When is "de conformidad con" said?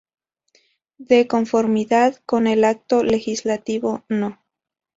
0.97-2.47